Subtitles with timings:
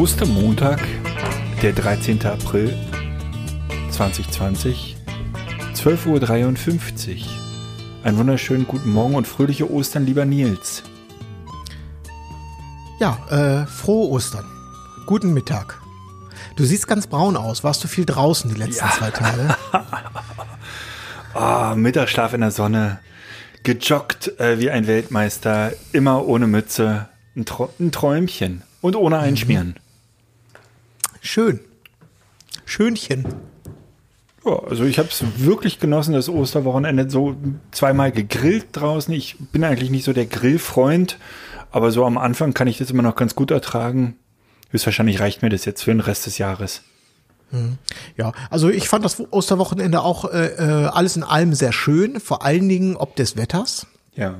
[0.00, 0.80] Ostermontag,
[1.60, 2.24] der 13.
[2.24, 2.74] April
[3.90, 4.96] 2020,
[5.74, 7.26] 12.53 Uhr.
[8.02, 10.84] Einen wunderschönen guten Morgen und fröhliche Ostern, lieber Nils.
[12.98, 14.46] Ja, äh, frohe Ostern.
[15.04, 15.78] Guten Mittag.
[16.56, 17.62] Du siehst ganz braun aus.
[17.62, 18.92] Warst du viel draußen die letzten Ja.
[18.92, 19.54] zwei Tage?
[21.34, 23.00] Ah, Mittagsschlaf in der Sonne,
[23.64, 29.76] gejoggt äh, wie ein Weltmeister, immer ohne Mütze, ein, Tro ein Träumchen und ohne Einschmieren.
[31.20, 31.60] Schön.
[32.64, 33.26] Schönchen.
[34.44, 37.36] Ja, also ich habe es wirklich genossen, das Osterwochenende so
[37.72, 39.12] zweimal gegrillt draußen.
[39.12, 41.18] Ich bin eigentlich nicht so der Grillfreund,
[41.70, 44.16] aber so am Anfang kann ich das immer noch ganz gut ertragen.
[44.70, 46.82] Höchstwahrscheinlich reicht mir das jetzt für den Rest des Jahres.
[48.16, 52.44] Ja, also ich fand das Osterwochenende auch äh, äh, alles in allem sehr schön, vor
[52.44, 53.86] allen Dingen ob des Wetters.
[54.14, 54.36] Ja.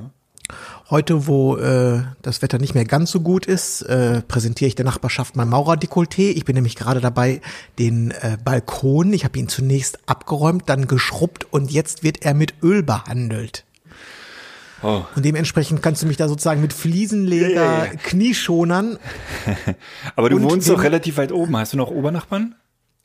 [0.91, 4.83] Heute, wo äh, das Wetter nicht mehr ganz so gut ist, äh, präsentiere ich der
[4.83, 6.31] Nachbarschaft mein Maurerdekolleté.
[6.31, 7.39] Ich bin nämlich gerade dabei,
[7.79, 12.55] den äh, Balkon, ich habe ihn zunächst abgeräumt, dann geschrubbt und jetzt wird er mit
[12.61, 13.63] Öl behandelt.
[14.83, 15.03] Oh.
[15.15, 17.91] Und dementsprechend kannst du mich da sozusagen mit Fliesenleger, ja, ja.
[17.95, 18.99] Knieschonern,
[20.17, 21.55] Aber du wohnst doch relativ weit oben.
[21.55, 22.55] Hast du noch Obernachbarn?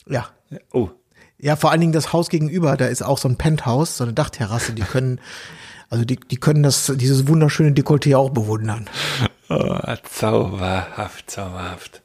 [0.08, 0.26] ja,
[0.72, 0.90] Oh.
[1.38, 4.14] Ja, vor allen Dingen das Haus gegenüber, da ist auch so ein Penthouse, so eine
[4.14, 5.20] Dachterrasse, die können,
[5.90, 8.86] also die, die können das, dieses wunderschöne Dekolleté auch bewundern.
[9.48, 12.02] oh zauberhaft, zauberhaft.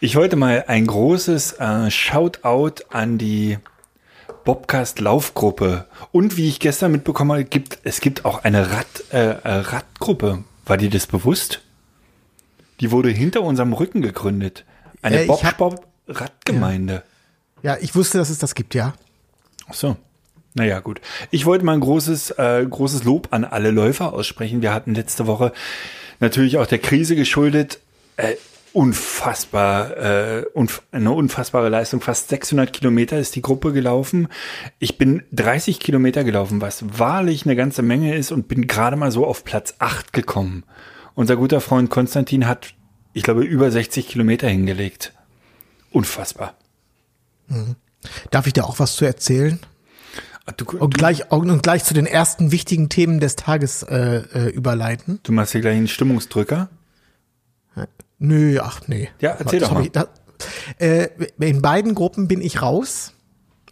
[0.00, 3.58] Ich wollte mal ein großes äh, Shoutout an die
[4.44, 9.18] Bobcast Laufgruppe und wie ich gestern mitbekommen habe, gibt es gibt auch eine Rad äh,
[9.18, 10.44] äh, Radgruppe.
[10.64, 11.60] War dir das bewusst?
[12.80, 14.64] Die wurde hinter unserem Rücken gegründet.
[15.02, 17.02] Eine Äh, ich Bob hab- Bob Radgemeinde.
[17.62, 18.94] Ja, ich wusste, dass es das gibt, ja.
[19.68, 19.96] Ach so.
[20.54, 21.00] Naja, gut.
[21.30, 24.62] Ich wollte mal ein großes, äh, großes Lob an alle Läufer aussprechen.
[24.62, 25.52] Wir hatten letzte Woche
[26.18, 27.78] natürlich auch der Krise geschuldet.
[28.16, 28.34] Äh,
[28.72, 32.00] unfassbar, äh, unf eine unfassbare Leistung.
[32.00, 34.28] Fast 600 Kilometer ist die Gruppe gelaufen.
[34.78, 39.10] Ich bin 30 Kilometer gelaufen, was wahrlich eine ganze Menge ist und bin gerade mal
[39.10, 40.64] so auf Platz 8 gekommen.
[41.14, 42.74] Unser guter Freund Konstantin hat,
[43.12, 45.12] ich glaube, über 60 Kilometer hingelegt.
[45.90, 46.54] Unfassbar.
[48.30, 49.58] Darf ich dir auch was zu erzählen?
[50.56, 55.20] Du, Und gleich, und gleich zu den ersten wichtigen Themen des Tages äh, äh, überleiten?
[55.22, 56.68] du machst hier gleich einen Stimmungsdrücker.
[58.22, 59.08] Nö, ach nee.
[59.20, 59.84] Ja, erzähl Das doch mal.
[59.84, 60.06] Ich, da,
[60.78, 63.14] äh, in beiden Gruppen bin ich raus.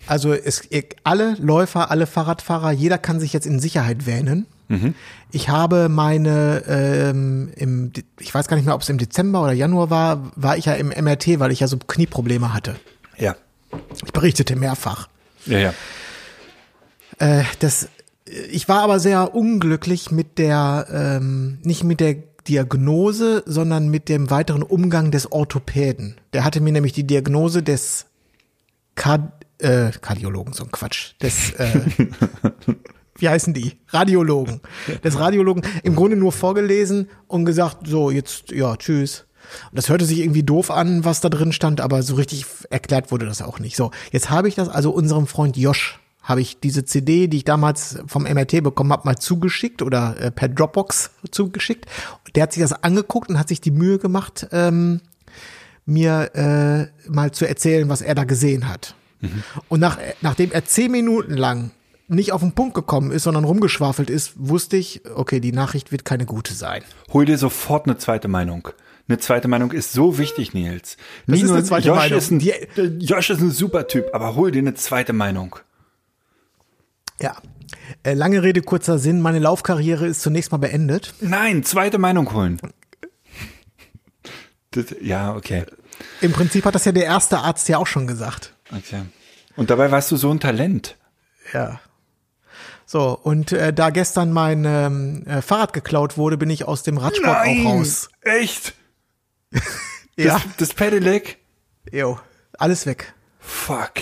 [0.06, 0.62] Also es,
[1.04, 4.46] alle Läufer, alle Fahrradfahrer, jeder kann sich jetzt in Sicherheit wähnen.
[4.68, 4.94] Mhm.
[5.32, 9.52] Ich habe meine, ähm, im, ich weiß gar nicht mehr, ob es im Dezember oder
[9.52, 12.76] Januar war, war ich ja im MRT, weil ich ja so Knieprobleme hatte.
[13.18, 13.36] Ja.
[14.04, 15.08] Ich berichtete mehrfach.
[15.44, 15.74] Ja, ja.
[17.18, 17.88] Äh, das,
[18.24, 22.16] ich war aber sehr unglücklich mit der, ähm, nicht mit der
[22.48, 26.16] Diagnose, sondern mit dem weiteren Umgang des Orthopäden.
[26.32, 28.06] Der hatte mir nämlich die Diagnose des
[28.94, 31.80] Kard äh, Kardiologen, so ein Quatsch, des, äh,
[33.18, 33.76] wie heißen die?
[33.88, 34.60] Radiologen.
[35.02, 39.26] Des Radiologen im Grunde nur vorgelesen und gesagt, so, jetzt, ja, tschüss.
[39.70, 43.10] Und das hörte sich irgendwie doof an, was da drin stand, aber so richtig erklärt
[43.10, 43.76] wurde das auch nicht.
[43.76, 45.97] So, jetzt habe ich das also unserem Freund Josh
[46.28, 50.30] habe ich diese CD, die ich damals vom MRT bekommen habe, mal zugeschickt oder äh,
[50.30, 51.86] per Dropbox zugeschickt.
[52.34, 55.00] Der hat sich das angeguckt und hat sich die Mühe gemacht, ähm,
[55.86, 58.94] mir äh, mal zu erzählen, was er da gesehen hat.
[59.68, 61.70] Und nach, nachdem er zehn Minuten lang
[62.06, 66.04] nicht auf den Punkt gekommen ist, sondern rumgeschwafelt ist, wusste ich, okay, die Nachricht wird
[66.04, 66.82] keine gute sein.
[67.12, 68.68] Hol dir sofort eine zweite Meinung.
[69.08, 70.98] Eine zweite Meinung ist so wichtig, Nils.
[71.26, 72.18] Das ist eine zweite Josh Meinung.
[72.18, 72.52] Ist ein, Die-
[73.04, 75.56] Josh ist ein super Typ, aber hol dir eine zweite Meinung.
[77.20, 77.36] Ja.
[78.02, 79.20] Äh, lange Rede, kurzer Sinn.
[79.20, 81.14] Meine Laufkarriere ist zunächst mal beendet.
[81.20, 82.60] Nein, zweite Meinung holen.
[84.70, 85.64] Das, ja, okay.
[86.20, 88.54] Im Prinzip hat das ja der erste Arzt ja auch schon gesagt.
[88.76, 89.02] okay.
[89.56, 90.96] Und dabei warst du so ein Talent.
[91.52, 91.80] Ja.
[92.86, 96.96] So, und äh, da gestern mein ähm, äh, Fahrrad geklaut wurde, bin ich aus dem
[96.96, 98.08] Radsport auch raus.
[98.22, 98.74] echt?
[100.16, 100.42] Das, Ja.
[100.56, 101.38] das Pedelec?
[101.92, 102.18] Jo,
[102.58, 103.14] alles weg.
[103.38, 103.92] Fuck.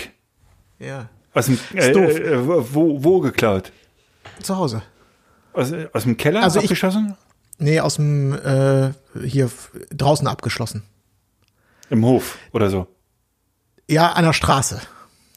[0.79, 1.09] Ja.
[1.33, 3.71] Aus dem, äh, äh, wo, wo geklaut?
[4.41, 4.81] Zu Hause.
[5.53, 7.15] Aus, aus dem Keller Also ich- abgeschossen?
[7.59, 8.91] Nee, aus dem äh,
[9.25, 9.49] hier
[9.89, 10.83] draußen abgeschlossen.
[11.89, 12.87] Im Hof oder so.
[13.89, 14.79] Ja, an der Straße.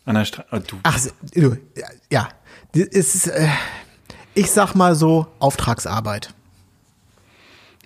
[0.04, 0.48] An der Straße.
[0.52, 0.76] Oh, du.
[0.82, 0.98] Ach,
[1.34, 1.56] du,
[2.10, 2.28] ja.
[2.72, 3.48] Das ist, äh,
[4.34, 6.34] ich sag mal so, Auftragsarbeit.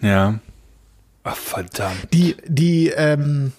[0.00, 0.38] Ja.
[1.22, 2.08] Ach, verdammt.
[2.12, 3.52] Die, die, ähm,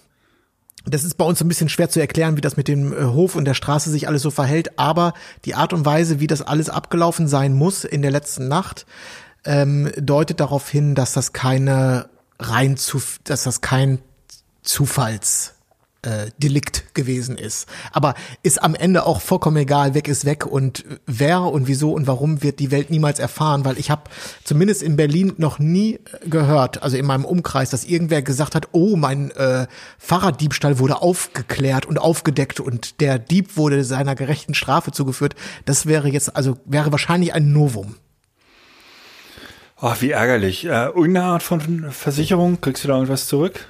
[0.85, 3.35] das ist bei uns ein bisschen schwer zu erklären, wie das mit dem äh, Hof
[3.35, 5.13] und der Straße sich alles so verhält, aber
[5.45, 8.85] die Art und Weise, wie das alles abgelaufen sein muss in der letzten Nacht,
[9.45, 12.09] ähm, deutet darauf hin, dass das keine
[12.39, 13.99] rein zu, dass das kein
[14.61, 15.54] Zufalls
[16.05, 17.67] äh, Delikt gewesen ist.
[17.91, 18.13] Aber
[18.43, 22.43] ist am Ende auch vollkommen egal, weg ist weg und wer und wieso und warum
[22.43, 24.03] wird die Welt niemals erfahren, weil ich habe
[24.43, 28.69] zumindest in Berlin noch nie äh, gehört, also in meinem Umkreis, dass irgendwer gesagt hat,
[28.71, 29.67] oh, mein äh,
[29.97, 35.35] Fahrraddiebstahl wurde aufgeklärt und aufgedeckt und der Dieb wurde seiner gerechten Strafe zugeführt.
[35.65, 37.95] Das wäre jetzt, also wäre wahrscheinlich ein Novum.
[39.81, 40.65] Oh, wie ärgerlich.
[40.65, 43.67] Äh, irgendeine Art von Versicherung, kriegst du da irgendwas zurück?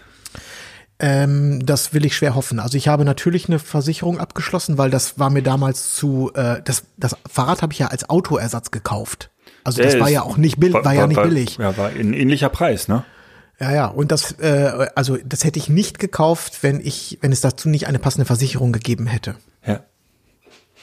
[0.97, 2.59] Ähm, das will ich schwer hoffen.
[2.59, 6.83] Also ich habe natürlich eine Versicherung abgeschlossen, weil das war mir damals zu, äh, das,
[6.97, 9.30] das Fahrrad habe ich ja als Autoersatz gekauft.
[9.65, 11.57] Also das Der war ist- ja auch nicht billig, war, ja nicht billig.
[11.57, 13.03] Ja, war ein ähnlicher Preis, ne?
[13.59, 13.86] Ja, ja.
[13.88, 17.88] Und das, äh, also das hätte ich nicht gekauft, wenn ich, wenn es dazu nicht
[17.88, 19.36] eine passende Versicherung gegeben hätte.
[19.65, 19.81] Ja.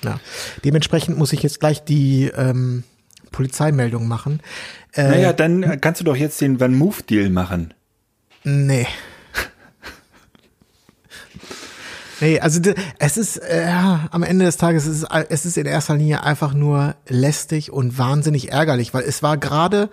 [0.04, 0.18] Ja.
[0.64, 2.82] Dementsprechend muss ich jetzt gleich die ähm,
[3.30, 4.40] Polizeimeldung machen.
[4.94, 7.72] Äh, Naja, dann kannst du doch jetzt den Van Move Deal machen.
[8.44, 8.86] Nee.
[12.22, 12.60] Nee, also
[12.98, 13.66] es ist äh,
[14.10, 17.98] am Ende des Tages es ist es ist in erster Linie einfach nur lästig und
[17.98, 19.90] wahnsinnig ärgerlich, weil es war gerade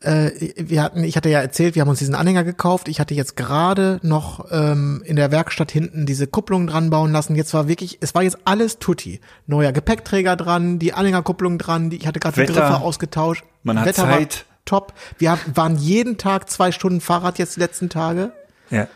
[0.00, 2.88] äh, wir hatten ich hatte ja erzählt, wir haben uns diesen Anhänger gekauft.
[2.88, 7.36] Ich hatte jetzt gerade noch ähm, in der Werkstatt hinten diese Kupplung dran bauen lassen.
[7.36, 9.20] Jetzt war wirklich es war jetzt alles tutti.
[9.46, 12.52] Neuer Gepäckträger dran, die Anhängerkupplung dran, die ich hatte gerade die.
[12.52, 13.44] Griffe ausgetauscht.
[13.62, 14.46] Man hat Wetter Zeit.
[14.46, 14.94] War top.
[15.18, 18.32] Wir haben- waren jeden Tag zwei Stunden Fahrrad jetzt die letzten Tage.
[18.70, 18.86] Ja.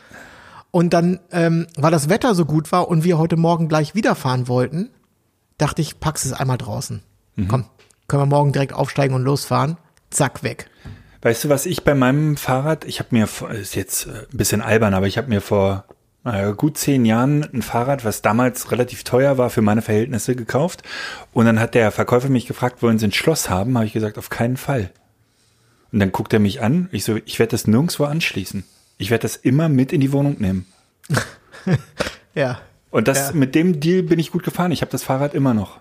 [0.71, 4.15] Und dann, ähm, weil das Wetter so gut war und wir heute Morgen gleich wieder
[4.15, 4.89] fahren wollten,
[5.57, 7.01] dachte ich, pack's es einmal draußen.
[7.47, 7.65] Komm,
[8.07, 9.77] können wir morgen direkt aufsteigen und losfahren.
[10.09, 10.69] Zack, weg.
[11.21, 14.61] Weißt du, was ich bei meinem Fahrrad, ich habe mir, ist jetzt äh, ein bisschen
[14.61, 15.85] albern, aber ich habe mir vor
[16.23, 20.83] äh, gut zehn Jahren ein Fahrrad, was damals relativ teuer war für meine Verhältnisse, gekauft.
[21.33, 23.75] Und dann hat der Verkäufer mich gefragt, wollen Sie ein Schloss haben?
[23.75, 24.91] Habe ich gesagt, auf keinen Fall.
[25.91, 26.89] Und dann guckt er mich an.
[26.91, 28.63] Ich so, ich werde das nirgendwo anschließen.
[28.97, 30.65] Ich werde das immer mit in die Wohnung nehmen.
[32.33, 32.61] Ja.
[32.91, 33.33] Und das Ja.
[33.33, 34.71] mit dem Deal bin ich gut gefahren.
[34.71, 35.79] Ich habe das Fahrrad immer noch.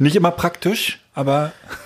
[0.00, 1.52] Nicht immer praktisch, aber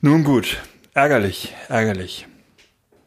[0.00, 0.58] nun gut.
[0.94, 2.26] Ärgerlich, ärgerlich.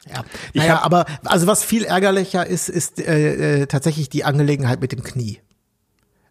[0.07, 0.23] Ja.
[0.53, 5.01] Naja, aber also was viel ärgerlicher ist, ist äh, äh, tatsächlich die Angelegenheit mit dem
[5.01, 5.39] Knie.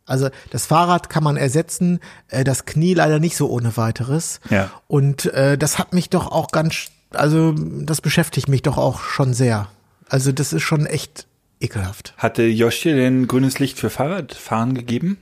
[0.07, 4.41] Also das Fahrrad kann man ersetzen, äh, das Knie leider nicht so ohne weiteres.
[4.51, 4.71] Ja.
[4.87, 9.35] Und äh, das hat mich doch auch ganz, also das beschäftigt mich doch auch schon
[9.35, 9.69] sehr.
[10.09, 11.27] Also das ist schon echt
[11.61, 12.15] ekelhaft.
[12.19, 15.19] Hatte Josh dir denn grünes Licht für Fahrradfahren gegeben?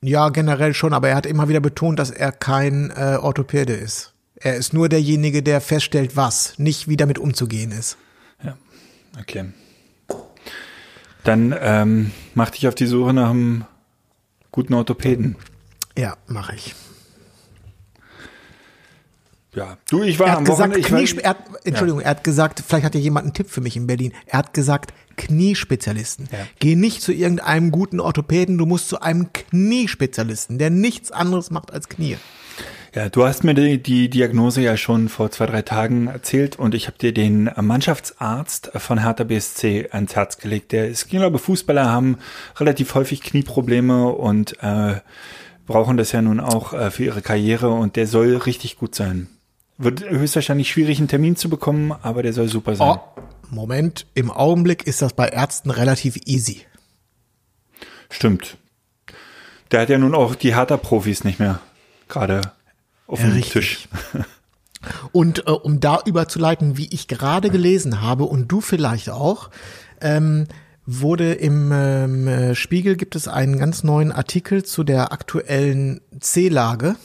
[0.00, 4.14] Ja, generell schon, aber er hat immer wieder betont, dass er kein äh, Orthopäde ist.
[4.34, 7.96] Er ist nur derjenige, der feststellt, was, nicht wie damit umzugehen ist.
[9.18, 9.44] Okay.
[11.24, 13.64] Dann ähm, mach dich auf die Suche nach einem
[14.52, 15.36] guten Orthopäden.
[15.98, 16.74] Ja, mache ich.
[19.54, 19.76] Ja.
[19.90, 21.02] Du, ich war Er hat am gesagt, Wochenende.
[21.02, 23.60] Ich war, er hat, Entschuldigung, er hat gesagt, vielleicht hat ja jemand einen Tipp für
[23.60, 24.12] mich in Berlin.
[24.26, 26.28] Er hat gesagt, Kniespezialisten.
[26.32, 26.46] Ja.
[26.58, 31.70] Geh nicht zu irgendeinem guten Orthopäden, du musst zu einem Kniespezialisten, der nichts anderes macht
[31.70, 32.16] als Knie.
[32.94, 36.74] Ja, du hast mir die, die Diagnose ja schon vor zwei, drei Tagen erzählt und
[36.74, 40.72] ich habe dir den Mannschaftsarzt von Hertha BSC ans Herz gelegt.
[40.72, 42.18] Der ist, ich glaube, Fußballer haben
[42.56, 44.96] relativ häufig Knieprobleme und äh,
[45.66, 49.28] brauchen das ja nun auch äh, für ihre Karriere und der soll richtig gut sein.
[49.78, 52.98] Wird höchstwahrscheinlich schwierig, einen Termin zu bekommen, aber der soll super sein.
[52.98, 56.66] Oh, Moment, im Augenblick ist das bei Ärzten relativ easy.
[58.10, 58.58] Stimmt.
[59.70, 61.60] Der hat ja nun auch die Hertha-Profis nicht mehr
[62.08, 62.42] gerade
[63.12, 63.52] auf Ja, dem richtig.
[63.52, 63.88] Tisch.
[65.12, 69.50] Und äh, um da überzuleiten, wie ich gerade gelesen habe und du vielleicht auch,
[70.00, 70.48] ähm,
[70.86, 76.96] wurde im ähm, äh, Spiegel gibt es einen ganz neuen Artikel zu der aktuellen C-Lage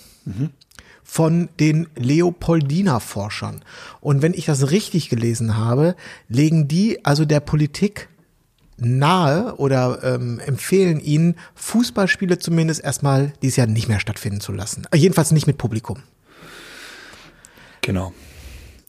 [1.04, 3.62] von den Leopoldina-Forschern.
[4.02, 5.96] Und wenn ich das richtig gelesen habe,
[6.28, 8.10] legen die also der Politik
[8.77, 14.86] nahe oder ähm, empfehlen ihnen, Fußballspiele zumindest erstmal dieses Jahr nicht mehr stattfinden zu lassen.
[14.91, 16.03] Äh, Jedenfalls nicht mit Publikum.
[17.81, 18.13] Genau.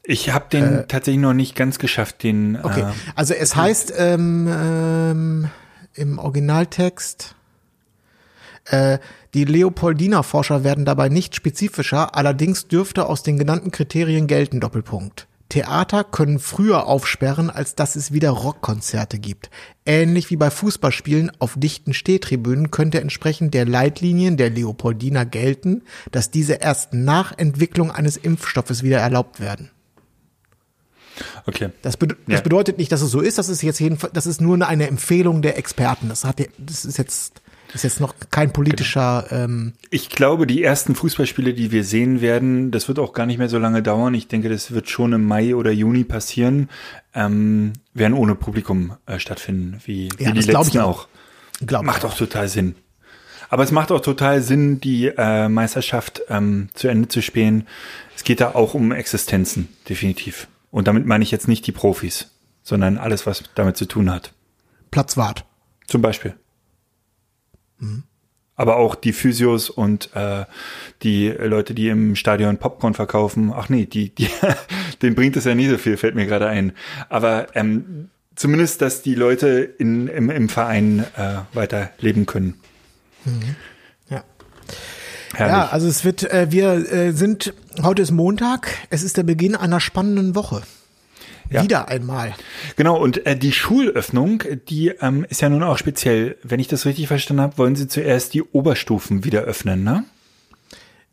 [0.02, 2.58] Ich habe den tatsächlich noch nicht ganz geschafft, den.
[2.62, 5.50] Okay, Äh, also es heißt ähm, ähm,
[5.94, 7.34] im Originaltext,
[8.70, 8.98] Äh,
[9.32, 15.26] die Leopoldina-Forscher werden dabei nicht spezifischer, allerdings dürfte aus den genannten Kriterien gelten, Doppelpunkt.
[15.48, 19.48] Theater können früher aufsperren, als dass es wieder Rockkonzerte gibt.
[19.86, 26.30] Ähnlich wie bei Fußballspielen auf dichten Stehtribünen könnte entsprechend der Leitlinien der Leopoldina gelten, dass
[26.30, 29.70] diese erst nach Entwicklung eines Impfstoffes wieder erlaubt werden.
[31.46, 31.70] Okay.
[31.82, 32.08] Das, Ja.
[32.26, 33.38] das bedeutet nicht, dass es so ist.
[33.38, 36.08] Das ist jetzt jedenfalls, das ist nur eine Empfehlung der Experten.
[36.08, 37.40] Das hat, das ist jetzt,
[37.74, 39.26] ist jetzt noch kein politischer.
[39.30, 43.38] Ähm, Ich glaube, die ersten Fußballspiele, die wir sehen werden, das wird auch gar nicht
[43.38, 44.14] mehr so lange dauern.
[44.14, 46.70] Ich denke, das wird schon im Mai oder Juni passieren,
[47.14, 51.08] ähm, werden ohne Publikum äh, stattfinden, wie, wie Ja, die das glaub letzten auch.
[51.70, 51.82] auch.
[51.82, 52.74] Macht auch total Sinn.
[53.50, 57.66] Aber es macht auch total Sinn, die äh, Meisterschaft ähm, zu Ende zu spielen.
[58.14, 60.48] Es geht da auch um Existenzen, definitiv.
[60.70, 62.30] Und damit meine ich jetzt nicht die Profis,
[62.62, 64.32] sondern alles, was damit zu tun hat.
[64.90, 65.44] Platzwart.
[65.86, 66.34] Zum Beispiel.
[68.56, 70.44] Aber auch die Physios und äh,
[71.02, 73.52] die Leute, die im Stadion Popcorn verkaufen.
[73.54, 74.28] Ach nee, die, die,
[75.02, 76.72] denen bringt es ja nie so viel, fällt mir gerade ein.
[77.08, 82.54] Aber ähm, zumindest, dass die Leute in, im, im Verein äh, weiterleben können.
[84.08, 84.24] Ja.
[85.34, 85.56] Herrlich.
[85.56, 89.54] Ja, also es wird, äh, wir äh, sind, heute ist Montag, es ist der Beginn
[89.54, 90.62] einer spannenden Woche.
[91.50, 91.62] Ja.
[91.62, 92.34] Wieder einmal.
[92.76, 96.36] Genau, und äh, die Schulöffnung, die ähm, ist ja nun auch speziell.
[96.42, 100.04] Wenn ich das richtig verstanden habe, wollen sie zuerst die Oberstufen wieder öffnen, ne?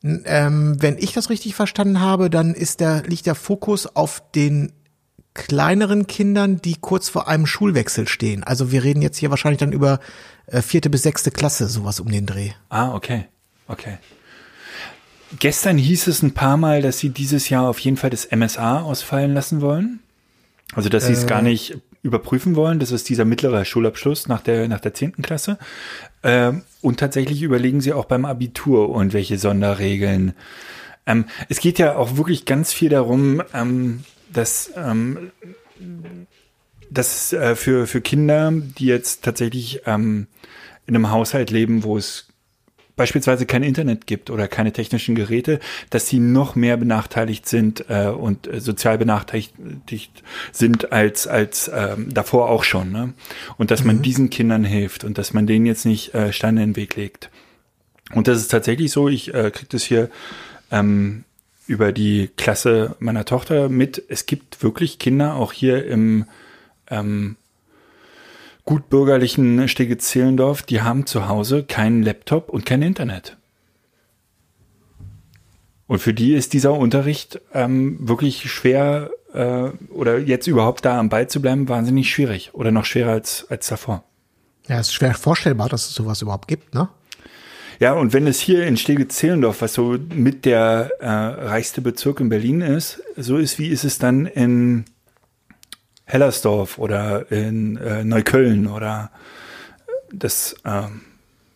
[0.03, 4.21] N- Ähm, wenn ich das richtig verstanden habe, dann ist der, liegt der Fokus auf
[4.35, 4.73] den
[5.33, 8.43] kleineren Kindern, die kurz vor einem Schulwechsel stehen.
[8.43, 9.99] Also wir reden jetzt hier wahrscheinlich dann über
[10.47, 12.51] äh, vierte bis sechste Klasse, sowas um den Dreh.
[12.69, 13.25] Ah, okay.
[13.67, 13.97] Okay.
[15.39, 18.81] Gestern hieß es ein paar Mal, dass sie dieses Jahr auf jeden Fall das MSA
[18.81, 19.99] ausfallen lassen wollen.
[20.75, 22.79] Also, dass sie es gar nicht überprüfen wollen.
[22.79, 25.57] Das ist dieser mittlere Schulabschluss nach der, nach der zehnten Klasse.
[26.21, 30.33] Ähm, und tatsächlich überlegen sie auch beim Abitur und welche Sonderregeln.
[31.07, 35.31] Ähm, es geht ja auch wirklich ganz viel darum, ähm, dass, ähm,
[36.89, 40.27] dass äh, für, für Kinder, die jetzt tatsächlich ähm,
[40.87, 42.27] in einem Haushalt leben, wo es
[42.95, 45.59] beispielsweise kein Internet gibt oder keine technischen Geräte,
[45.89, 49.53] dass sie noch mehr benachteiligt sind äh, und äh, sozial benachteiligt
[50.51, 52.91] sind als als ähm, davor auch schon.
[52.91, 53.13] Ne?
[53.57, 56.71] Und dass man diesen Kindern hilft und dass man denen jetzt nicht äh, Steine in
[56.71, 57.29] den Weg legt.
[58.13, 59.09] Und das ist tatsächlich so.
[59.09, 60.09] Ich äh, kriege das hier
[60.71, 61.23] ähm,
[61.67, 64.01] über die Klasse meiner Tochter mit.
[64.07, 66.25] Es gibt wirklich Kinder auch hier im
[66.89, 67.35] ähm,
[68.65, 73.37] gutbürgerlichen Stege-Zehlendorf, die haben zu Hause keinen Laptop und kein Internet.
[75.87, 81.09] Und für die ist dieser Unterricht ähm, wirklich schwer äh, oder jetzt überhaupt da am
[81.09, 84.03] Ball zu bleiben, wahnsinnig schwierig oder noch schwerer als, als davor.
[84.67, 86.89] Ja, es ist schwer vorstellbar, dass es sowas überhaupt gibt, ne?
[87.79, 92.29] Ja, und wenn es hier in Stege-Zehlendorf, was so mit der äh, reichste Bezirk in
[92.29, 94.85] Berlin ist, so ist, wie ist es dann in
[96.05, 99.11] Hellersdorf oder in äh, Neukölln oder
[100.11, 101.01] das ähm,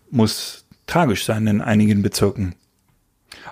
[0.09, 2.55] muss tragisch sein in einigen Bezirken.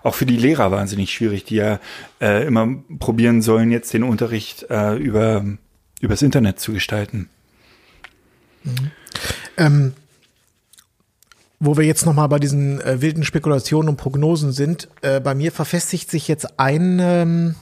[0.04, 1.80] Auch für die Lehrer wahnsinnig schwierig, die ja
[2.20, 2.68] äh, immer
[3.00, 5.46] probieren sollen, jetzt den Unterricht äh, über
[6.00, 7.30] übers Internet zu gestalten.
[9.58, 9.94] Ähm,
[11.60, 15.52] wo wir jetzt nochmal bei diesen äh, wilden Spekulationen und Prognosen sind, äh, bei mir
[15.52, 17.56] verfestigt sich jetzt ein, ähm,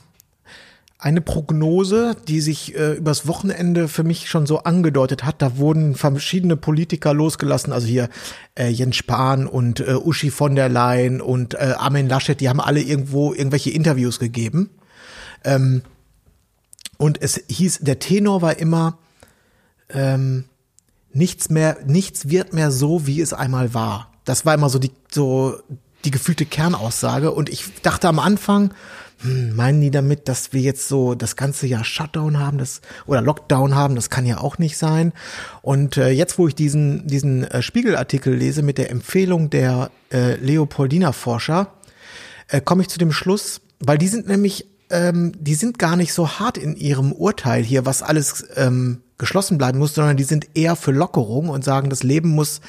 [1.06, 5.40] eine Prognose, die sich äh, übers Wochenende für mich schon so angedeutet hat.
[5.40, 8.10] Da wurden verschiedene Politiker losgelassen, also hier
[8.58, 12.60] äh, Jens Spahn und äh, Uschi von der Leyen und äh, Armin Laschet, die haben
[12.60, 14.72] alle irgendwo irgendwelche Interviews gegeben.
[15.44, 15.84] Ähm,
[16.98, 18.98] und es hieß, der Tenor war immer,
[19.90, 20.46] ähm,
[21.14, 24.12] nichts mehr, nichts wird mehr so, wie es einmal war.
[24.24, 25.60] Das war immer so die, so
[26.04, 27.32] die gefühlte Kernaussage.
[27.32, 28.74] Und ich dachte am Anfang,
[29.26, 33.22] hm, meinen die damit, dass wir jetzt so das ganze Jahr Shutdown haben, das oder
[33.22, 35.14] Lockdown haben, das kann ja auch nicht sein.
[35.62, 40.36] Und äh, jetzt, wo ich diesen diesen äh, Spiegelartikel lese mit der Empfehlung der äh,
[40.36, 41.74] Leopoldina Forscher,
[42.48, 46.14] äh, komme ich zu dem Schluss, weil die sind nämlich, ähm, die sind gar nicht
[46.14, 50.50] so hart in ihrem Urteil hier, was alles ähm, geschlossen bleiben muss, sondern die sind
[50.56, 52.62] eher für Lockerung und sagen, das Leben muss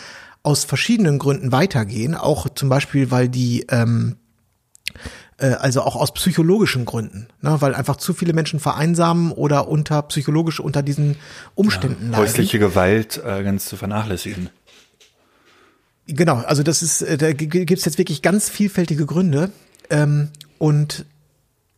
[0.43, 4.17] aus verschiedenen Gründen weitergehen, auch zum Beispiel, weil die ähm,
[5.39, 10.03] äh, also auch aus psychologischen Gründen, ne, weil einfach zu viele Menschen vereinsamen oder unter
[10.03, 11.17] psychologisch unter diesen
[11.55, 12.17] Umständen leiden.
[12.17, 14.51] Häusliche Gewalt äh, ganz zu vernachlässigen.
[16.07, 19.51] Genau, also das ist, äh, da gibt's jetzt wirklich ganz vielfältige Gründe.
[19.91, 21.05] Ähm, und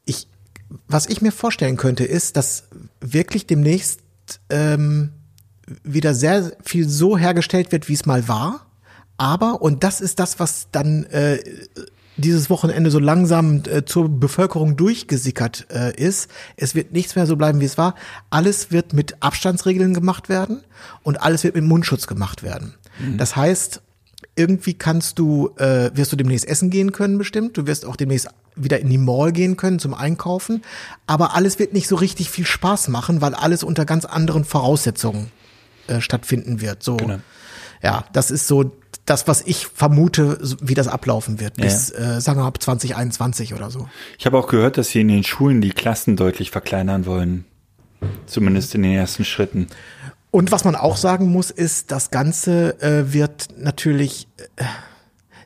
[0.04, 0.28] ich,
[0.86, 2.64] was ich mir vorstellen könnte, ist, dass
[3.00, 4.00] wirklich demnächst
[4.50, 5.10] ähm,
[5.82, 8.66] wieder sehr viel so hergestellt wird, wie es mal war.
[9.16, 11.38] Aber, und das ist das, was dann äh,
[12.18, 16.30] dieses Wochenende so langsam äh, zur Bevölkerung durchgesickert äh, ist.
[16.56, 17.94] Es wird nichts mehr so bleiben, wie es war.
[18.28, 20.62] Alles wird mit Abstandsregeln gemacht werden
[21.02, 22.74] und alles wird mit Mundschutz gemacht werden.
[23.16, 23.80] Das heißt,
[24.34, 27.56] irgendwie kannst du, äh, wirst du demnächst essen gehen können bestimmt.
[27.56, 30.62] Du wirst auch demnächst wieder in die Mall gehen können zum Einkaufen.
[31.06, 35.30] Aber alles wird nicht so richtig viel Spaß machen, weil alles unter ganz anderen Voraussetzungen
[35.86, 36.82] äh, stattfinden wird.
[36.82, 37.20] So, Genau.
[37.82, 38.72] ja, das ist so
[39.08, 43.54] das, was ich vermute, wie das ablaufen wird, bis, äh, sagen wir mal, ab 2021
[43.54, 43.88] oder so.
[44.18, 47.44] Ich habe auch gehört, dass sie in den Schulen die Klassen deutlich verkleinern wollen.
[48.26, 49.68] Zumindest in den ersten Schritten.
[50.30, 54.64] Und was man auch sagen muss, ist, das Ganze äh, wird natürlich, äh,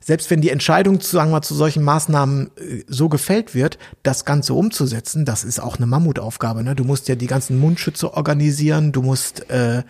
[0.00, 3.78] selbst wenn die Entscheidung zu, sagen wir, mal, zu solchen Maßnahmen äh, so gefällt wird,
[4.02, 6.64] das Ganze umzusetzen, das ist auch eine Mammutaufgabe.
[6.64, 6.74] Ne?
[6.74, 9.84] Du musst ja die ganzen Mundschütze organisieren, du musst, äh,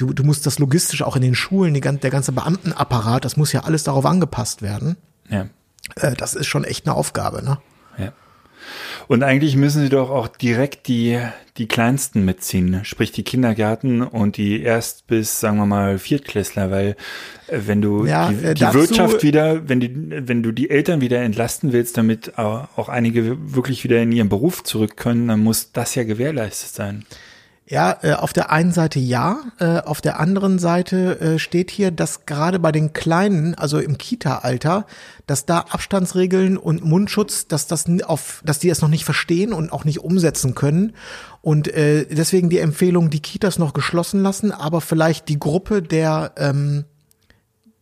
[0.00, 3.52] du, du musst das logistisch auch in den Schulen, die, der ganze Beamtenapparat, das muss
[3.52, 4.96] ja alles darauf angepasst werden.
[5.28, 5.46] Ja.
[5.96, 7.42] Äh, das ist schon echt eine Aufgabe.
[7.44, 7.58] Ne?
[7.98, 8.12] Ja.
[9.08, 11.18] Und eigentlich müssen sie doch auch direkt die,
[11.56, 16.96] die Kleinsten mitziehen, sprich die Kindergärten und die erst bis, sagen wir mal, Viertklässler, weil
[17.48, 19.92] äh, wenn du Ja, die, äh, die Wirtschaft wieder, wenn die,
[20.28, 24.28] wenn du die Eltern wieder entlasten willst, damit au- auch einige wirklich wieder in ihren
[24.28, 27.04] Beruf zurück können, dann muss das ja gewährleistet sein.
[27.70, 31.92] Ja, äh, auf der einen Seite ja, äh, auf der anderen Seite äh, steht hier,
[31.92, 34.86] dass gerade bei den Kleinen, also im Kita-Alter,
[35.28, 39.72] dass da Abstandsregeln und Mundschutz, dass das auf, dass die es noch nicht verstehen und
[39.72, 40.94] auch nicht umsetzen können
[41.42, 46.32] und äh, deswegen die Empfehlung, die Kitas noch geschlossen lassen, aber vielleicht die Gruppe der
[46.38, 46.86] ähm,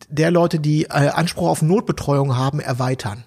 [0.07, 3.23] der Leute, die äh, Anspruch auf Notbetreuung haben, erweitern.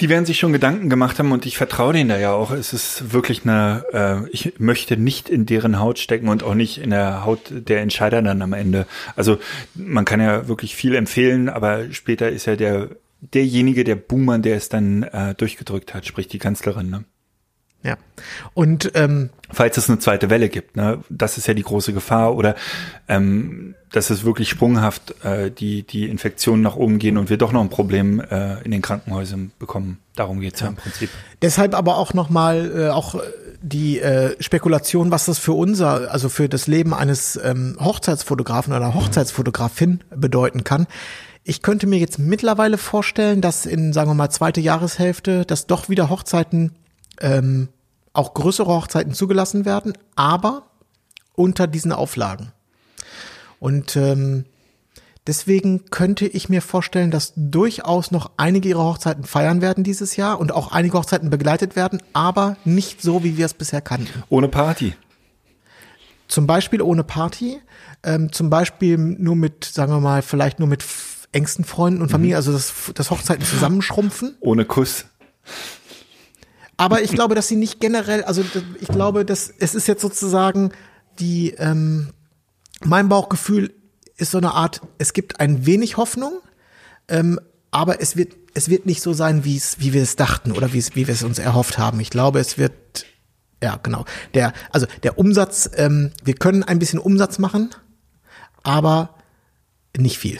[0.00, 2.52] Die werden sich schon Gedanken gemacht haben und ich vertraue denen da ja auch.
[2.52, 6.78] Es ist wirklich eine, äh, ich möchte nicht in deren Haut stecken und auch nicht
[6.78, 8.86] in der Haut der Entscheider dann am Ende.
[9.16, 9.38] Also
[9.74, 12.90] man kann ja wirklich viel empfehlen, aber später ist ja der
[13.20, 16.90] derjenige, der Boomer, der es dann äh, durchgedrückt hat, sprich die Kanzlerin.
[16.90, 17.04] Ne?
[17.82, 17.96] Ja.
[18.54, 20.98] Und ähm, Falls es eine zweite Welle gibt, ne?
[21.08, 22.56] das ist ja die große Gefahr oder
[23.06, 27.52] ähm, dass es wirklich sprunghaft äh, die die Infektionen nach oben gehen und wir doch
[27.52, 30.00] noch ein Problem äh, in den Krankenhäusern bekommen.
[30.16, 30.68] Darum geht's ja.
[30.68, 31.08] im Prinzip.
[31.40, 33.14] Deshalb aber auch nochmal äh, auch
[33.60, 38.94] die äh, Spekulation, was das für unser, also für das Leben eines ähm, Hochzeitsfotografen oder
[38.94, 40.86] Hochzeitsfotografin bedeuten kann.
[41.44, 45.88] Ich könnte mir jetzt mittlerweile vorstellen, dass in, sagen wir mal, zweite Jahreshälfte, dass doch
[45.88, 46.72] wieder Hochzeiten,
[47.20, 47.68] ähm,
[48.18, 50.64] auch größere Hochzeiten zugelassen werden, aber
[51.34, 52.52] unter diesen Auflagen.
[53.60, 54.44] Und ähm,
[55.28, 60.40] Deswegen könnte ich mir vorstellen, dass durchaus noch einige ihrer Hochzeiten feiern werden dieses Jahr
[60.40, 64.24] und auch einige Hochzeiten begleitet werden, aber nicht so, wie wir es bisher kannten.
[64.30, 64.94] Ohne Party.
[66.28, 67.60] Zum Beispiel ohne Party,
[68.04, 70.82] ähm, zum Beispiel nur mit, sagen wir mal, vielleicht nur mit
[71.32, 74.34] engsten Freunden und Familie, also dass, dass Hochzeiten zusammenschrumpfen.
[74.40, 75.04] Ohne Kuss.
[76.78, 78.42] Aber ich glaube, dass sie nicht generell, also
[78.80, 80.70] ich glaube, dass es ist jetzt sozusagen
[81.18, 82.12] die, ähm,
[82.84, 83.74] mein Bauchgefühl
[84.16, 86.38] ist so eine Art, es gibt ein wenig Hoffnung,
[87.08, 87.40] ähm,
[87.72, 90.72] aber es wird, es wird nicht so sein, wie es, wie wir es dachten oder
[90.72, 91.98] wie es, wie wir es uns erhofft haben.
[91.98, 93.06] Ich glaube, es wird,
[93.60, 94.04] ja, genau.
[94.34, 97.70] Der, also der Umsatz, ähm, wir können ein bisschen Umsatz machen,
[98.62, 99.16] aber
[99.96, 100.38] nicht viel.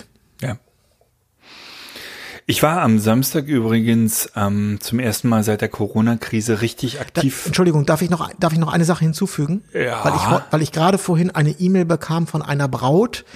[2.51, 7.45] Ich war am Samstag übrigens ähm, zum ersten Mal seit der Corona-Krise richtig Da, aktiv.
[7.45, 9.65] Entschuldigung, darf ich noch, darf ich noch eine Sache hinzufügen?
[9.75, 10.03] Ja.
[10.03, 13.27] Weil ich, weil ich gerade vorhin eine E-Mail bekam von einer Braut,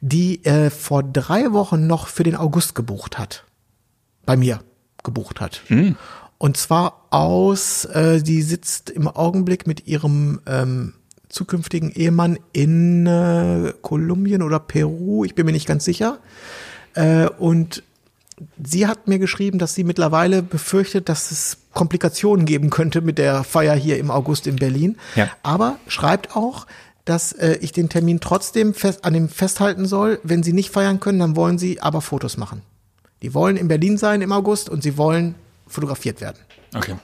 [0.00, 3.44] die äh, vor drei Wochen noch für den August gebucht hat.
[4.24, 4.60] Bei mir
[5.02, 5.60] gebucht hat.
[5.66, 5.96] Hm.
[6.38, 10.94] Und zwar aus, äh, die sitzt im Augenblick mit ihrem ähm,
[11.28, 16.20] zukünftigen Ehemann in äh, Kolumbien oder Peru, ich bin mir nicht ganz sicher.
[16.94, 17.82] Äh, und
[18.62, 23.44] sie hat mir geschrieben, dass sie mittlerweile befürchtet, dass es Komplikationen geben könnte mit der
[23.44, 24.96] Feier hier im August in Berlin.
[25.16, 25.30] Ja.
[25.42, 26.66] Aber schreibt auch,
[27.04, 30.20] dass äh, ich den Termin trotzdem fest, an dem festhalten soll.
[30.22, 32.62] Wenn sie nicht feiern können, dann wollen sie aber Fotos machen.
[33.22, 35.34] Die wollen in Berlin sein im August und sie wollen
[35.66, 36.38] fotografiert werden.
[36.74, 36.94] Okay.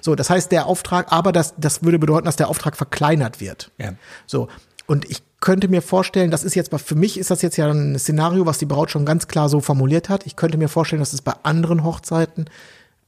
[0.00, 3.70] So, das heißt, der Auftrag, aber das, das würde bedeuten, dass der Auftrag verkleinert wird.
[3.78, 3.94] Ja.
[4.26, 4.48] So.
[4.86, 7.98] Und ich könnte mir vorstellen, das ist jetzt, für mich ist das jetzt ja ein
[7.98, 10.26] Szenario, was die Braut schon ganz klar so formuliert hat.
[10.26, 12.46] Ich könnte mir vorstellen, dass es bei anderen Hochzeiten,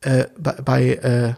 [0.01, 1.35] äh, bei, bei äh,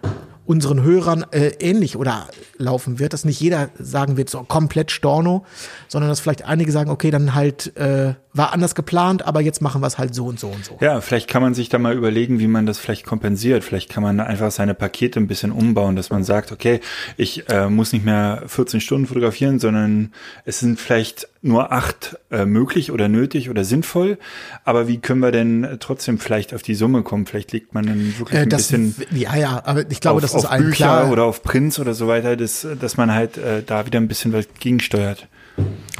[0.49, 5.45] unseren Hörern äh, ähnlich oder laufen wird, dass nicht jeder sagen wird, so komplett Storno,
[5.89, 9.83] sondern dass vielleicht einige sagen, okay, dann halt äh, war anders geplant, aber jetzt machen
[9.83, 10.79] wir es halt so und so und so.
[10.81, 13.63] Ja, vielleicht kann man sich da mal überlegen, wie man das vielleicht kompensiert.
[13.63, 16.81] Vielleicht kann man einfach seine Pakete ein bisschen umbauen, dass man sagt, okay,
[17.19, 20.13] ich äh, muss nicht mehr 14 Stunden fotografieren, sondern
[20.47, 24.19] es sind vielleicht nur acht äh, möglich oder nötig oder sinnvoll.
[24.65, 27.27] Aber wie können wir denn trotzdem vielleicht auf die Summe kommen?
[27.27, 30.23] Vielleicht legt man dann wirklich Äh, ein das, bisschen ja, ja, aber ich glaube, auf,
[30.23, 31.11] das ist auf allen Bücher klar.
[31.11, 34.33] oder auf Prints oder so weiter, dass, dass man halt äh, da wieder ein bisschen
[34.33, 35.29] was gegensteuert.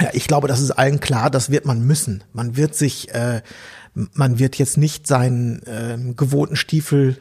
[0.01, 2.23] Ja, ich glaube, das ist allen klar, das wird man müssen.
[2.33, 3.41] Man wird sich, äh,
[3.93, 7.17] man wird jetzt nicht seinen ähm, gewohnten Stiefel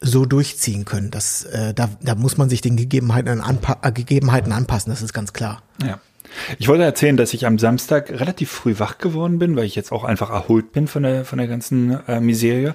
[0.00, 1.10] so durchziehen können.
[1.10, 5.12] Das, äh, da, da muss man sich den Gegebenheiten, anpa äh, Gegebenheiten anpassen, das ist
[5.12, 5.62] ganz klar.
[5.80, 6.00] Ja.
[6.58, 9.92] Ich wollte erzählen, dass ich am Samstag relativ früh wach geworden bin, weil ich jetzt
[9.92, 12.74] auch einfach erholt bin von der, von der ganzen äh, Miserie.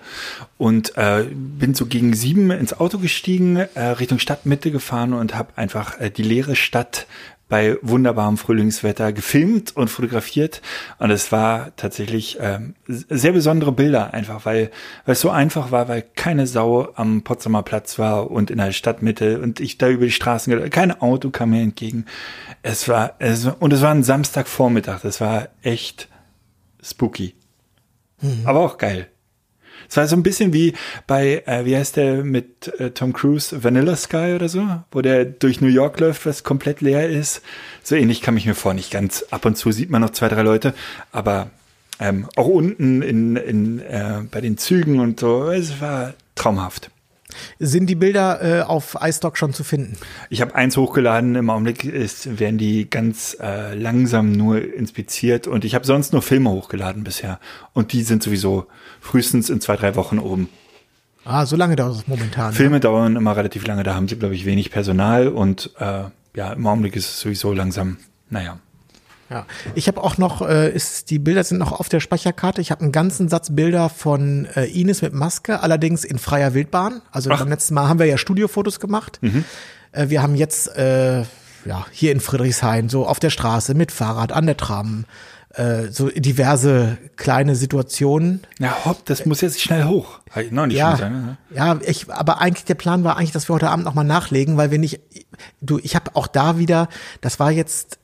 [0.58, 5.50] Und äh, bin so gegen sieben ins Auto gestiegen, äh, Richtung Stadtmitte gefahren und habe
[5.56, 7.08] einfach äh, die leere Stadt
[7.50, 10.62] bei wunderbarem Frühlingswetter gefilmt und fotografiert.
[11.00, 14.72] Und es war tatsächlich ähm, sehr besondere Bilder, einfach weil,
[15.06, 18.72] weil es so einfach war, weil keine Sau am Potsdamer Platz war und in der
[18.72, 22.06] Stadtmitte und ich da über die Straßen, kein Auto kam mir entgegen.
[22.64, 26.10] Es war, es, und es war ein Samstagvormittag, das war echt
[26.84, 27.36] spooky.
[28.46, 29.10] Aber auch geil.
[29.90, 30.74] Es war so ein bisschen wie
[31.06, 35.26] bei, äh, wie heißt der mit äh, Tom Cruise, Vanilla Sky oder so, wo der
[35.26, 37.42] durch New York läuft, was komplett leer ist.
[37.84, 39.24] So ähnlich kam ich mir vor, nicht ganz.
[39.32, 40.74] Ab und zu sieht man noch zwei, drei Leute,
[41.12, 41.50] aber
[42.00, 46.92] ähm, auch unten in, in, äh, bei den Zügen und so, es war traumhaft.
[47.60, 49.98] Sind die Bilder äh, auf iStock schon zu finden?
[50.30, 55.66] Ich habe eins hochgeladen, im Augenblick ist, werden die ganz äh, langsam nur inspiziert und
[55.66, 57.40] ich habe sonst nur Filme hochgeladen bisher
[57.74, 58.68] und die sind sowieso
[59.02, 60.50] frühestens in zwei, drei Wochen oben.
[61.26, 62.54] Ah, so lange dauert es momentan.
[62.54, 66.04] Filme dauern immer relativ lange, da haben sie, glaube ich, wenig Personal und äh,
[66.36, 67.98] ja, im Augenblick ist es sowieso langsam,
[68.30, 68.60] naja.
[69.30, 69.46] Ja.
[69.76, 72.62] Ich habe auch noch, äh, ist, die Bilder sind noch auf der Speicherkarte.
[72.62, 77.02] Ich habe einen ganzen Satz Bilder von äh, Ines mit Maske, allerdings in freier Wildbahn.
[77.12, 77.40] Also Ach.
[77.40, 79.20] beim letzten Mal haben wir ja Studiofotos gemacht.
[79.92, 81.22] Äh, wir haben jetzt äh,
[81.66, 85.06] ja hier in Friedrichshain so auf der Straße mit Fahrrad an der Tram
[85.56, 88.46] äh, so diverse kleine Situationen.
[88.60, 90.20] Ja, hopp, das muss jetzt schnell hoch.
[90.52, 91.38] Noch nicht Ja, sein, ne?
[91.54, 94.56] ja, ich, aber eigentlich der Plan war eigentlich, dass wir heute Abend noch mal nachlegen,
[94.58, 95.00] weil wir nicht,
[95.62, 96.88] du, ich habe auch da wieder,
[97.22, 97.98] das war jetzt,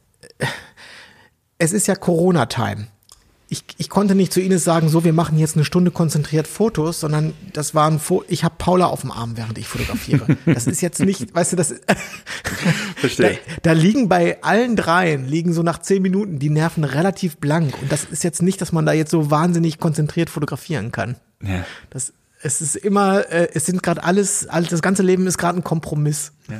[1.64, 2.88] es ist ja Corona-Time.
[3.50, 7.00] Ich, ich konnte nicht zu Ines sagen, so, wir machen jetzt eine Stunde konzentriert Fotos,
[7.00, 10.26] sondern das waren, Fo ich habe Paula auf dem Arm, während ich fotografiere.
[10.46, 11.86] Das ist jetzt nicht, weißt du, das da,
[12.96, 13.38] Verstehe.
[13.62, 17.76] da liegen bei allen dreien, liegen so nach zehn Minuten die Nerven relativ blank.
[17.82, 21.18] Und das ist jetzt nicht, dass man da jetzt so wahnsinnig konzentriert fotografieren kann.
[21.44, 21.64] Ja.
[21.92, 25.60] Das, es ist immer, äh, es sind gerade alles, alles, das ganze Leben ist gerade
[25.60, 26.32] ein Kompromiss.
[26.50, 26.58] Ja.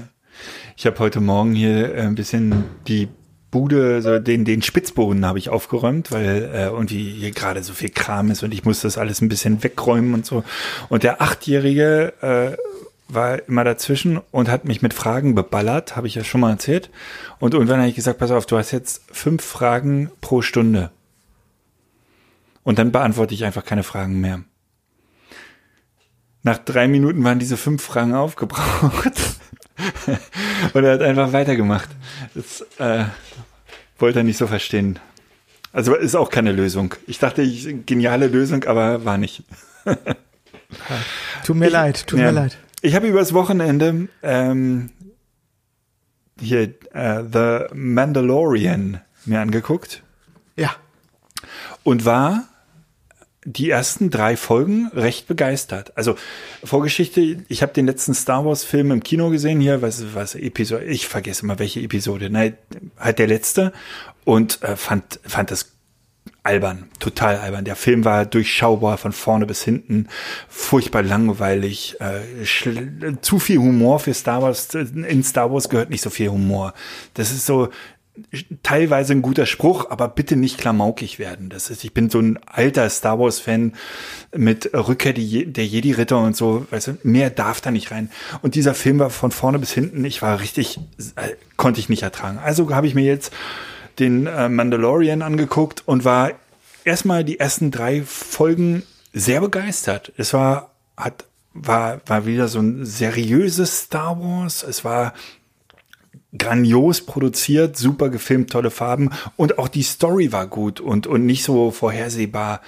[0.78, 3.10] Ich habe heute Morgen hier äh, ein bisschen die
[3.54, 7.92] Bude, so den, den Spitzboden habe ich aufgeräumt, weil äh, irgendwie hier gerade so viel
[7.92, 10.44] Kram ist und ich muss das alles ein bisschen wegräumen und so.
[10.90, 12.58] Und der Achtjährige äh,
[13.14, 16.90] war immer dazwischen und hat mich mit Fragen beballert, habe ich ja schon mal erzählt.
[17.38, 20.90] Und irgendwann habe ich gesagt, pass auf, du hast jetzt fünf Fragen pro Stunde.
[22.64, 24.42] Und dann beantworte ich einfach keine Fragen mehr.
[26.42, 29.14] Nach drei Minuten waren diese fünf Fragen aufgebraucht.
[30.74, 31.90] Und er hat einfach weitergemacht.
[32.36, 33.06] Das äh,
[34.00, 35.00] wollte er nicht so verstehen.
[35.72, 36.94] Also ist auch keine Lösung.
[37.08, 39.44] Ich dachte, ich, geniale Lösung, aber war nicht.
[41.44, 42.26] Tut mir leid, tut Ja.
[42.28, 42.58] mir leid.
[42.82, 44.90] Ich habe übers Wochenende ähm,
[46.40, 50.04] hier äh, The Mandalorian mir angeguckt
[50.56, 50.72] Ja.
[51.84, 52.44] und war
[53.46, 55.92] die ersten drei Folgen recht begeistert.
[55.96, 56.16] Also
[56.64, 60.86] Vorgeschichte, ich habe den letzten Star Wars Film im Kino gesehen hier, was was Episode,
[60.86, 62.58] ich vergesse mal welche Episode, nein,
[62.98, 63.74] halt der letzte
[64.26, 65.74] und äh, fand fand das
[66.44, 67.64] albern, total albern.
[67.64, 70.10] Der Film war durchschaubar von vorne bis hinten,
[70.50, 72.44] furchtbar langweilig, äh,
[73.22, 74.74] zu viel Humor für Star Wars.
[74.74, 76.74] In Star Wars gehört nicht so viel Humor.
[77.14, 77.70] Das ist so
[78.62, 81.50] teilweise ein guter Spruch, aber bitte nicht klamaukig werden.
[81.50, 83.74] Das ist, ich bin so ein alter Star Wars Fan
[84.36, 88.12] mit Rückkehr der Jedi Ritter und so, weißt du, mehr darf da nicht rein.
[88.42, 90.80] Und dieser Film war von vorne bis hinten, ich war richtig,
[91.16, 92.38] äh, konnte ich nicht ertragen.
[92.38, 93.34] Also habe ich mir jetzt
[94.00, 96.32] den äh, Mandalorian angeguckt und war
[96.84, 100.12] erstmal die ersten drei Folgen sehr begeistert.
[100.18, 104.64] Es war, hat, war, war wieder so ein seriöses Star Wars.
[104.64, 105.14] Es war
[106.38, 111.44] grandios produziert, super gefilmt, tolle Farben und auch die Story war gut und, und nicht
[111.44, 112.62] so vorhersehbar.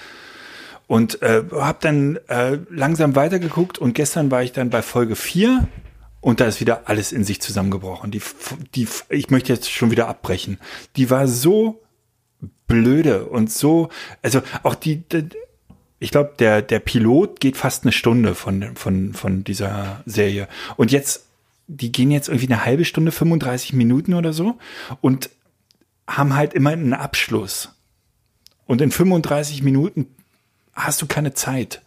[0.87, 5.67] Und äh, habe dann äh, langsam weitergeguckt und gestern war ich dann bei Folge 4
[6.21, 8.11] und da ist wieder alles in sich zusammengebrochen.
[8.11, 8.21] Die,
[8.75, 10.59] die, ich möchte jetzt schon wieder abbrechen.
[10.95, 11.81] Die war so
[12.67, 13.89] blöde und so,
[14.21, 15.29] also auch die, die
[15.99, 20.47] ich glaube, der, der Pilot geht fast eine Stunde von, von, von dieser Serie.
[20.75, 21.24] Und jetzt,
[21.67, 24.57] die gehen jetzt irgendwie eine halbe Stunde, 35 Minuten oder so.
[25.01, 25.29] Und
[26.07, 27.69] haben halt immer einen Abschluss.
[28.65, 30.07] Und in 35 Minuten
[30.73, 31.81] hast du keine Zeit.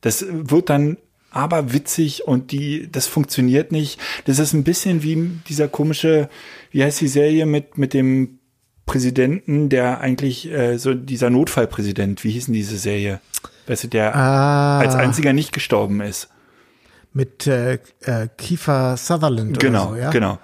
[0.00, 0.96] Das wird dann
[1.30, 3.98] aber witzig und die, das funktioniert nicht.
[4.26, 6.28] Das ist ein bisschen wie dieser komische,
[6.70, 8.38] wie heißt die Serie mit, mit dem
[8.86, 13.20] Präsidenten, der eigentlich äh, so dieser Notfallpräsident, wie hieß denn diese Serie?
[13.66, 14.78] Weißt du, der Ah.
[14.78, 16.28] als einziger nicht gestorben ist.
[17.14, 20.10] Mit äh, äh, Kiefer Sutherland Genau, oder so, ja?
[20.10, 20.38] genau.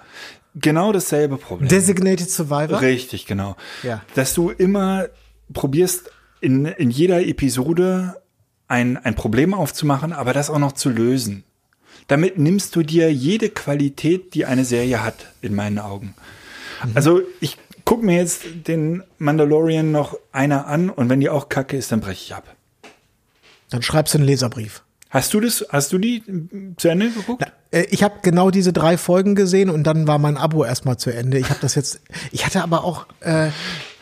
[0.55, 1.69] Genau dasselbe Problem.
[1.69, 2.81] Designated Survivor?
[2.81, 3.55] Richtig, genau.
[3.83, 4.01] Ja.
[4.15, 5.07] Dass du immer
[5.53, 6.09] probierst,
[6.41, 8.21] in, in jeder Episode
[8.67, 11.43] ein, ein Problem aufzumachen, aber das auch noch zu lösen.
[12.07, 16.15] Damit nimmst du dir jede Qualität, die eine Serie hat, in meinen Augen.
[16.83, 16.91] Mhm.
[16.95, 21.77] Also ich gucke mir jetzt den Mandalorian noch einer an und wenn die auch kacke
[21.77, 22.55] ist, dann breche ich ab.
[23.69, 24.83] Dann schreibst du einen Leserbrief.
[25.11, 27.43] Hast du das, hast du die mm, zu Ende geguckt?
[27.71, 31.09] Äh, Ich habe genau diese drei Folgen gesehen und dann war mein Abo erstmal zu
[31.13, 31.37] Ende.
[31.37, 31.99] Ich habe das jetzt,
[32.31, 33.49] ich hatte aber auch, äh,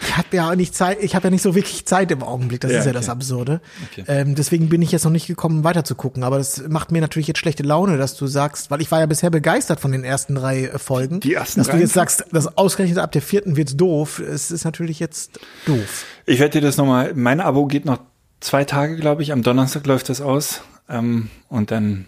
[0.01, 2.61] ich habe ja nicht Zeit, ich habe ja nicht so wirklich Zeit im Augenblick.
[2.61, 2.99] Das Ja, ist ja okay.
[2.99, 3.59] das Absurde.
[3.91, 4.03] Okay.
[4.07, 6.23] Ähm, deswegen bin ich jetzt noch nicht gekommen, weiter zu gucken.
[6.23, 9.07] Aber das macht mir natürlich jetzt schlechte Laune, dass du sagst, weil ich war ja
[9.07, 11.21] bisher begeistert von den ersten drei äh, Folgen.
[11.21, 14.19] Die ersten Dass du drei jetzt sagst, dass ausgerechnet ab der vierten wird's doof.
[14.19, 16.05] Es ist natürlich jetzt doof.
[16.27, 17.99] Ich werde dir das nochmal, mein Abo geht noch
[18.41, 19.31] zwei Tage, glaube ich.
[19.31, 20.61] Am Donnerstag läuft das aus.
[20.89, 22.05] Ähm, und dann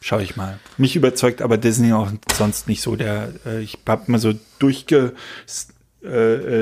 [0.00, 0.58] schaue ich mal.
[0.76, 2.96] Mich überzeugt aber Disney auch sonst nicht so.
[2.96, 5.14] Der, äh, ich habe mal so durchge
[6.04, 6.06] äh,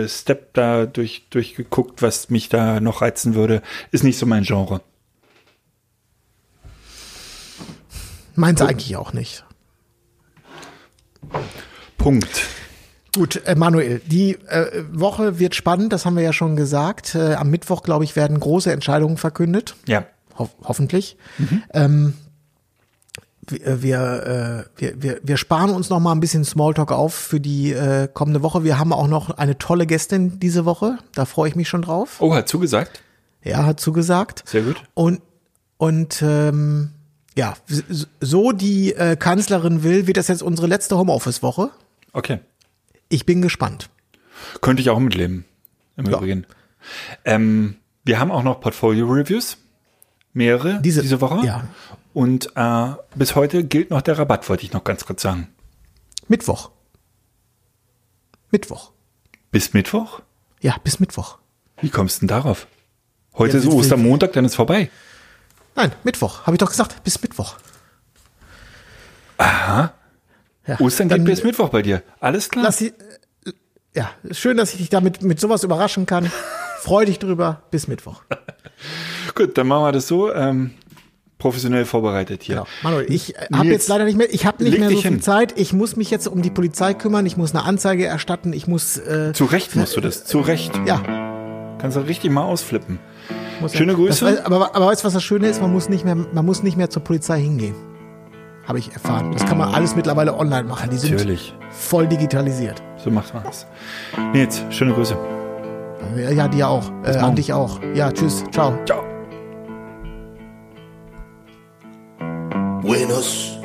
[0.03, 3.63] äh, Step da durch, durchgeguckt, was mich da noch reizen würde.
[3.91, 4.81] Ist nicht so mein Genre.
[8.37, 9.45] Meins eigentlich auch nicht.
[11.99, 12.47] Punkt.
[13.15, 17.15] Gut, äh, Manuel, die äh, Woche wird spannend, das haben wir ja schon gesagt.
[17.15, 19.75] Äh, am Mittwoch, glaube ich, werden große Entscheidungen verkündet.
[19.87, 20.07] Ja.
[20.41, 21.17] Ho hoffentlich.
[21.73, 22.15] Ähm,
[23.47, 27.41] wir, wir, äh, wir, wir, wir sparen uns noch mal ein bisschen Smalltalk auf für
[27.41, 28.65] die äh, kommende Woche.
[28.65, 30.99] Wir haben auch noch eine tolle Gästin diese Woche.
[31.15, 32.17] Da freue ich mich schon drauf.
[32.21, 33.03] Oh, hat zugesagt.
[33.43, 34.43] Er hat zugesagt.
[34.47, 34.83] Sehr gut.
[34.95, 35.21] Und,
[35.79, 36.91] und ähm,
[37.37, 37.55] ja,
[38.21, 41.71] so die äh, Kanzlerin will, wird das jetzt unsere letzte Homeoffice-Woche.
[42.13, 42.41] Okay.
[43.09, 43.89] Ich bin gespannt.
[44.61, 45.45] Könnte ich auch mitleben.
[45.97, 46.17] Im Ja.
[46.19, 46.47] Übrigen.
[47.25, 49.57] Ähm, wir haben auch noch Portfolio-Reviews.
[50.33, 51.45] Mehrere Diese- diese, Woche.
[51.47, 51.65] ja.
[52.13, 55.49] Und äh, bis heute gilt noch der Rabatt, wollte ich noch ganz kurz sagen.
[56.29, 56.71] Mittwoch.
[58.51, 58.91] Mittwoch.
[59.53, 60.21] Bis Mittwoch?
[60.61, 61.39] Ja, bis Mittwoch.
[61.81, 62.67] Wie kommst du denn darauf?
[63.39, 64.91] Heute Ja, ist Ostermontag, dann ist vorbei.
[65.77, 66.47] Nein, Mittwoch.
[66.47, 67.57] Habe ich doch gesagt, bis Mittwoch.
[69.39, 69.95] Aha.
[70.67, 72.03] Ja, Ostern geht bis Mittwoch bei dir.
[72.21, 72.65] Alles klar?
[72.65, 73.53] Lass sie, äh,
[73.95, 76.31] ja, schön, dass ich dich damit mit sowas überraschen kann.
[76.81, 77.63] Freu dich drüber.
[77.71, 78.23] Bis Mittwoch.
[79.35, 80.33] Gut, dann machen wir das so.
[80.33, 80.73] Ähm,
[81.39, 82.57] professionell vorbereitet hier.
[82.57, 82.67] Genau.
[82.83, 85.23] Manuel, ich äh, habe jetzt leider nicht mehr, ich habe nicht mehr so viel hin.
[85.23, 85.59] Zeit.
[85.59, 87.27] Ich muss mich jetzt um die Polizei kümmern.
[87.27, 88.53] Ich muss eine Anzeige erstatten.
[88.53, 90.25] Ich muss, äh, Zu Recht musst du das.
[90.25, 90.73] Zu Recht.
[90.87, 91.03] ja.
[91.79, 92.99] Kannst du richtig mal ausflippen.
[93.61, 93.99] Muss Schöne ja.
[93.99, 94.25] Grüße.
[94.25, 95.61] Das, aber, aber weißt du, was das Schöne ist?
[95.61, 97.75] Man muss nicht mehr, man muss nicht mehr zur Polizei hingehen.
[98.67, 99.33] Habe ich erfahren.
[99.33, 100.91] Das kann man alles mittlerweile online machen.
[100.91, 101.55] Die sind Natürlich.
[101.71, 102.83] voll digitalisiert.
[103.03, 103.67] So macht man es.
[104.33, 105.40] Nils, schöne Grüße.
[106.17, 106.91] Ja, ja dir auch.
[107.05, 107.81] Äh, an dich auch.
[107.95, 108.45] Ja, tschüss.
[108.51, 108.75] Ciao.
[108.85, 109.03] Ciao.
[112.83, 113.59] Buenos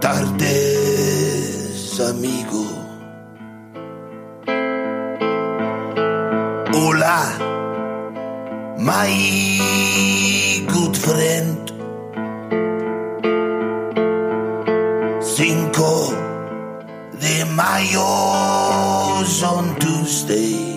[0.00, 2.64] tardes, amigo.
[6.72, 7.24] Hola,
[8.78, 9.10] my
[10.66, 11.72] good friend.
[15.20, 16.12] Cinco
[17.20, 20.73] de Mayo's on Tuesday.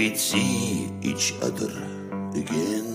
[0.00, 1.70] We'd see each other
[2.34, 2.89] again.